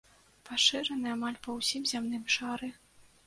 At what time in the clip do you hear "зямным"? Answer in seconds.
1.91-2.23